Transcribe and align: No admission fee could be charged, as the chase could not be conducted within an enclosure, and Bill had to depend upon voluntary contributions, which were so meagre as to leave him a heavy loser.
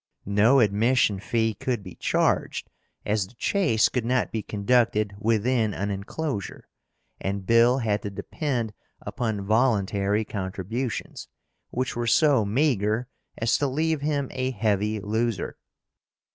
No 0.25 0.59
admission 0.61 1.19
fee 1.19 1.53
could 1.53 1.83
be 1.83 1.93
charged, 1.93 2.71
as 3.05 3.27
the 3.27 3.35
chase 3.35 3.87
could 3.87 4.03
not 4.03 4.31
be 4.31 4.41
conducted 4.41 5.13
within 5.19 5.75
an 5.75 5.91
enclosure, 5.91 6.67
and 7.19 7.45
Bill 7.45 7.77
had 7.77 8.01
to 8.01 8.09
depend 8.09 8.73
upon 9.01 9.45
voluntary 9.45 10.25
contributions, 10.25 11.27
which 11.69 11.95
were 11.95 12.07
so 12.07 12.43
meagre 12.43 13.09
as 13.37 13.59
to 13.59 13.67
leave 13.67 14.01
him 14.01 14.27
a 14.31 14.49
heavy 14.49 14.99
loser. 14.99 15.55